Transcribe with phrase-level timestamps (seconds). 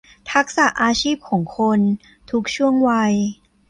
[0.31, 1.79] ทักษะอาชีพของคน
[2.31, 3.13] ทุกช่วงวัย